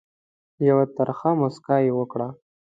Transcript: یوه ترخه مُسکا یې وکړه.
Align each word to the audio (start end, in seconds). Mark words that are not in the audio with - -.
یوه 0.67 0.85
ترخه 0.95 1.29
مُسکا 1.39 1.75
یې 1.85 1.91
وکړه. 1.95 2.27